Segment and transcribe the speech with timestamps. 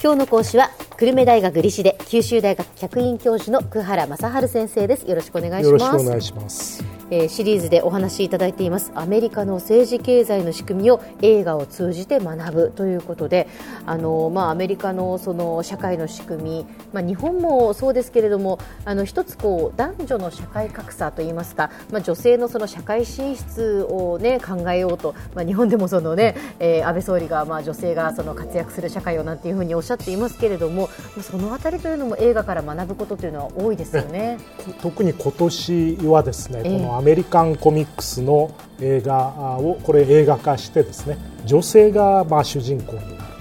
[0.00, 5.10] 今日の講師は久留米大学理事で九州大学客員教授の久原正治先生です。
[5.10, 6.91] よろしくお願いしよろしくお願いします。
[7.12, 13.48] えーシリーズでお話しいただいていますアメリカの政治経済の仕組みを映画を通じて学ぶということで
[13.84, 30.88] あの、まあ、アメリカのその社会の仕組み、まあ、日本もそうですけれどもあの一つこう男女の社会格差といいますか、まあ、女性のその社会進出を、ね、考えようと、まあ、日本でもその、ねえー安倍総理が、まあ、女性がその活躍する社会をなんていうふうにおっしゃっていますけれども
[31.20, 34.38] そのあたりというのも映画から学ぶことというのは多いですよね。
[34.80, 43.32] 特に今年はですね、ええこのアメリカンコミックスの映画をこれ映画化してですね、女性がまあ主人公になる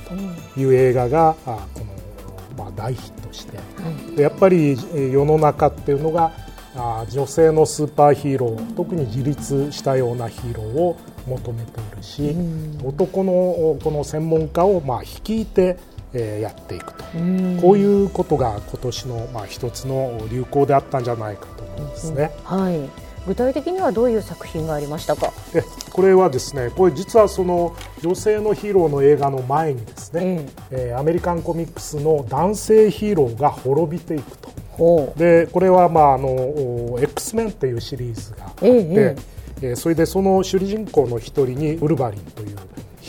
[0.56, 1.86] という映画があこの
[2.66, 3.58] まあ大ヒットして、
[4.16, 6.32] でやっぱりえー世の中っていうのが
[6.76, 12.36] あ女性のスーパーヒーロー特に自立したようなヒーローを求めているし、
[12.84, 13.34] 男の
[13.84, 15.78] この専門家をまあ率いて、
[16.14, 17.04] えーやっていくと、
[17.62, 22.32] こういうことが今年のまあ一つの流行であったんじゃないかと思うんですね。
[22.44, 25.32] はい具体的にはどういう作品がありましたか？
[25.54, 34.50] で これはですねこれ実はその女性のヒーローの映画の前にですね、えーアメリカンコミックスの男性ヒーローが滅びていくと。
[34.72, 39.16] ほでこれは、まあ、あのお X メンっていうシリーズがあって、ええ。
[39.62, 42.56] えーそれでその主人公の一人にウルヴァリンという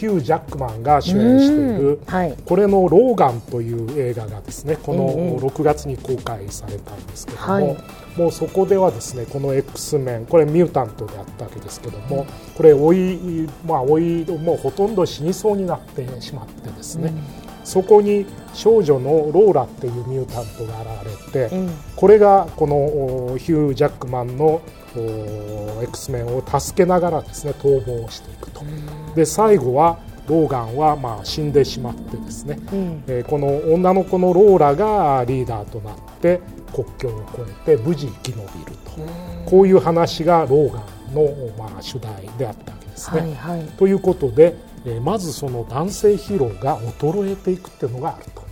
[0.03, 2.35] ヒュー・ジャックマンが主演している、うんはい。
[2.45, 7.77] これの「ローガン」という映画がですねこえのえ6月に公開されたんですけども、はい。
[8.17, 17.15] もうそこではですねこの X メンこれミュータントであったわけですけどもこれ老いまあ老いもうほとんど死にそうになってしまってですね、
[17.65, 21.71] そこに少女のローラっていうミュータントが現れて、うん。
[21.97, 24.61] これがこのおヒュー・ジャックマンの
[24.97, 28.63] お X メンを助けながらですね逃亡していくと、
[29.15, 33.05] で最後はローガンはまあ死んでしまってですね、うん。
[33.07, 36.41] えーこの女の子のローラがリーダーとなって
[36.73, 38.91] 国境を越えて無事生き延びると、
[39.47, 43.21] こういう話がローガンのまあ主題であったわけですね。
[43.21, 43.67] はいはい。
[43.79, 48.43] ということで、えーまずその男性ヒーローが衰えていくっていうのがあると。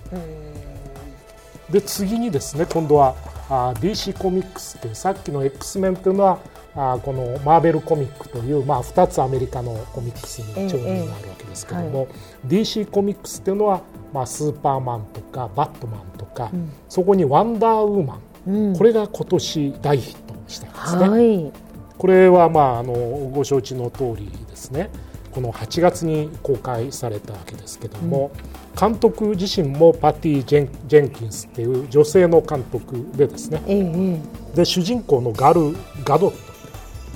[1.70, 3.14] で次にですね今度は
[3.48, 6.38] あー DC コミックスっていうさっきの X メンっていうのは
[6.74, 12.08] あーこのマーベルコミックという、まあ、2つアメリカのコミックスに長人があるわけですけども、
[12.46, 16.50] DC コミックスっていうのは、まあ、スーパーマンとかバットマンとか、
[16.88, 21.08] そこにワンダーウーマン、うんこれが今年大ヒットしたんですね。
[21.08, 21.52] はい。
[21.98, 24.88] これは、まあ、あのご承知の通りですね
[25.32, 28.30] この8月に公開されたわけですけども、
[28.78, 33.62] 監督自身もパティ・ジェンジェンキンスっていう女性の監督でですね。
[33.66, 33.80] ええ
[34.16, 36.50] えで主人公のガル・ガドット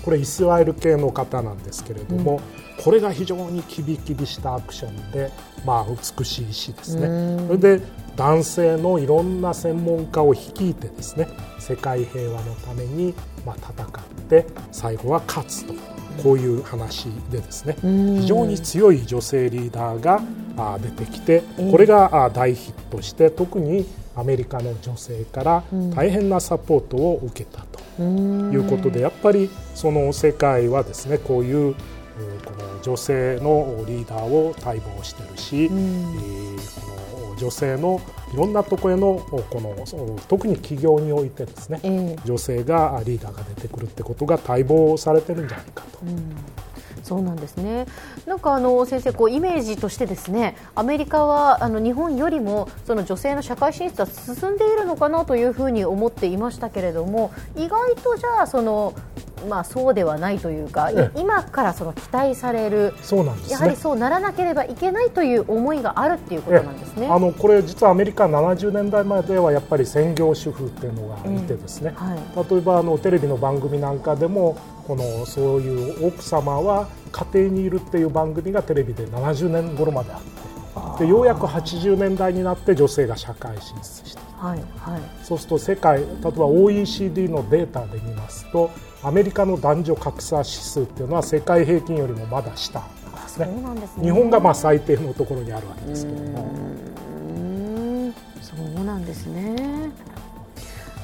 [0.04, 2.40] これイスラエル系の方なんですけれども、
[2.82, 5.30] これが非常にキビキビしたアクションで、
[5.64, 7.38] まあ、美しいしですね。
[7.46, 7.80] それで
[8.16, 13.14] 男性のいろんな専門家を率いてですね世界平和のために、
[13.44, 13.88] まあ、戦っ
[14.28, 15.74] て最後は勝つと
[16.22, 20.20] こういう話でですね非常に強い女性リーダーが
[20.56, 23.86] あ出てきてこれがあ大ヒットして特に
[24.16, 25.64] アメリカの女性から
[25.94, 27.64] 大変なサポートを受けた
[27.96, 31.74] ということでやっぱりその世界はですねこういううん
[32.44, 38.00] この女性のリーダーを待望してるし、えーこの女性の
[38.34, 46.00] いろんなところへのこの特に企業においてですね、ええ女性がリーダーが出てくるってことが待望されてるんじゃないかと。
[47.04, 47.86] そうなんですね。
[48.26, 58.94] なんかあの先生こうイメージとしてですね、アメリカはあの日本よりもその女性の社会進出は進んでいるのかなというふうに思っていましたけれども、意外とじゃあその
[59.44, 62.94] まあそうではないというか、いええ今からその期待される。
[63.02, 67.08] そうなんですねやはりそうならなければいけないという思いがあるっていうことなんですね。
[67.08, 72.50] あのこれ実はアメリカ70年代前ではやっぱり専業主婦っていうのがいてですね、はい。
[72.50, 74.56] 例えばあのテレビの番組なんかでも
[74.86, 80.53] このそういう奥様は家庭にいるっていう番組がテレビで70年頃まであって
[80.98, 85.00] でようやく80年代になって女性が社会進出してはいはい。
[85.22, 88.70] そうすると世界例えば OECD のデータで見ますと
[89.02, 94.04] アメリカの男女格差指数っていうのは世界平均よりもまだ下なんですね。
[94.04, 96.50] 日本がまあ最低のところにあるわけですけども。
[97.34, 99.90] うーんそうなんですね。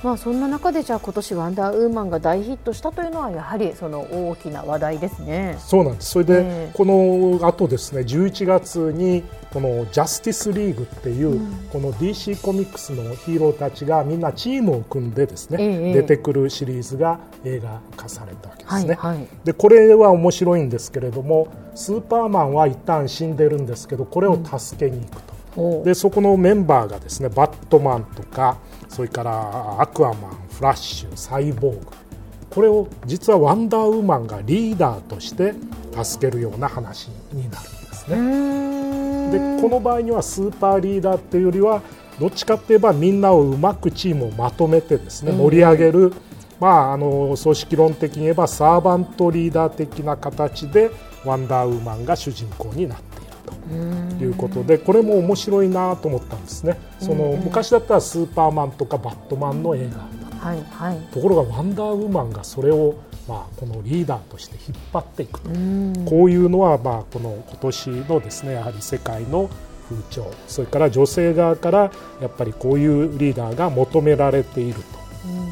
[0.02, 5.56] まあ、そんな中でじゃあ今年ワンダーウーマンが大ヒットしたというのはやはりその大きな話題ですね。
[5.58, 6.10] そうなんです。
[6.12, 18.94] それで、えー、この後ですね11月にこのジャスティスリーグっていう、うん、この DC コミックスのヒーローたちがみんなチームを組んでですね、えー、出てくるシリーズが映画化されたわけですね。
[18.94, 25.40] はいはい、でこれは面白いんですけれどもスーパーマンは一旦死んでるんですけどこれを助けに行くと。
[25.56, 28.56] うん、でそこのメンバーがですねバットマンとか
[29.00, 31.86] それからアクアマンフラッシュサイボーグ。
[32.50, 35.54] これを実はワンダーウーマンがリーダーとして
[36.02, 39.56] 助けるような話になるんですね。
[39.56, 41.80] でこの場合にはスーパーリーダーっていうよりは
[42.18, 46.12] どっちかっていえばみんなをうまくチームをまとめてですね盛り上げる、
[46.60, 50.90] まあ、あの組織論的に言えばサーバントリーダー的な形で
[51.24, 53.09] ワンダーウーマンが主人公になってと
[53.70, 56.78] いうことでこれも面白いなと思ったんですね。
[56.98, 60.20] その昔だったらスーパーマンとかバットマンの映画。
[60.40, 62.94] はいはい、ところがワンダーウーマンがそれを
[63.28, 65.48] まあ、このリーダーとして引っ張っていくと。
[65.48, 69.48] こういうのはまあこの今年のですねやはり世界の
[69.88, 70.32] 風潮。
[70.48, 74.80] それから女性側からやっぱりこういうリーダーが求められている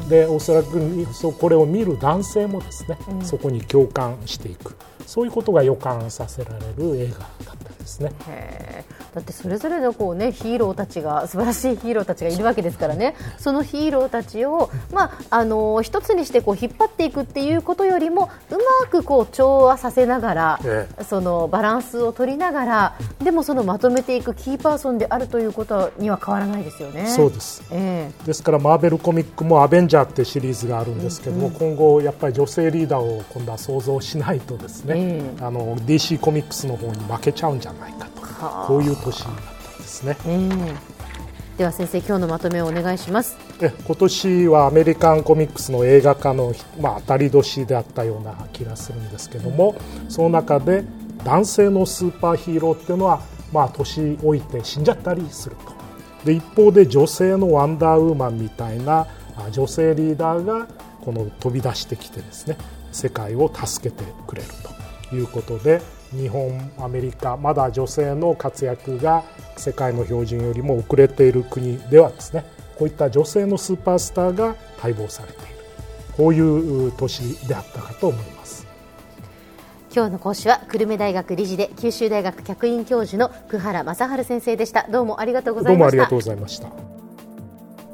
[0.03, 0.09] と。
[0.09, 1.05] でおそらく
[1.39, 4.75] これを見る男性もですね、そこに共感していく。
[5.05, 7.58] そういうことが予感させられる映画だった
[7.97, 8.85] ですね。
[9.13, 13.15] だってそれぞれのこう、ね、ヒーローたちが素晴らしいヒーローたちがいるわけですからね。
[13.37, 18.53] そのヒーローたちを、まあ、あの一つにしてこう引っ張っていくっていうことよりもう
[18.83, 27.07] まくこう調和させながら、ええ、そのバランスを取りながらでもそのまとめていくキーパーソンであるということには変わらないですよね。
[27.07, 38.67] そうです、ええ、ですからマーベルコミックも「アベンジャー」ってシリーズがあるんですけども、うんうん、今後やっぱり女性リーダーを今度は想像しないとですね、ええ、あの DC コミックスの方に負けちゃうんじゃないかと。
[38.67, 40.17] こういう年だったんですね。
[41.57, 43.37] では先生今日のまとめをお願いします。
[43.61, 49.75] え今年はアメリカンコミックスの映画化の、まあ、当たり年であったような気がするんですけども、
[50.07, 50.85] その中で
[51.25, 53.21] 男性のスーパーヒーローっていうのは、
[53.51, 55.79] まあ、年老いて死んじゃったりすると。
[56.25, 59.07] で一方で女性のワンダーウーマンみたいな
[59.51, 60.67] 女性リーダーが
[61.01, 62.57] この飛び出してきてですね
[62.91, 64.47] 世界を助けてくれる
[65.09, 69.23] ということで日本アメリカまだ女性の活躍が
[69.57, 72.45] 世界の標準よりも遅れている国ではですね
[72.75, 75.49] こういった女性のスーパースターが待望されている。
[76.15, 76.39] こうい
[76.87, 78.67] う年であったかと思います。
[79.93, 84.87] 今日の講師は久留米大学理事で九州大学客員教授の久原正治先生でした。
[84.89, 85.77] どうもありがとうございました。
[85.77, 86.69] どうもありがとうございました。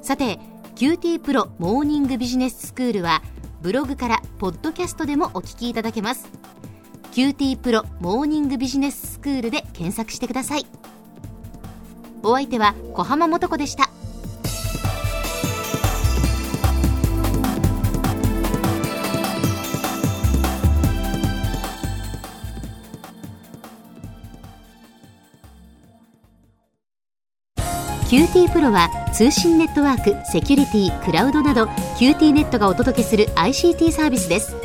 [0.01, 0.39] さて
[0.75, 3.21] QT プロモーニングビジネススクールは
[3.62, 6.29] ブログからポッドキャストでもお聞きいただけます
[7.15, 10.65] QT プロモーニングビジネススクールで検索してください。
[12.23, 13.89] お相手は小浜もとこでした。
[28.09, 31.67] QT プロは通信ネットワーク、セキュリティ、クラウドなど
[31.97, 34.64] QT ネットがお届けする ICT サービスです。